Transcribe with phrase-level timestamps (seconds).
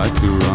[0.00, 0.49] I to.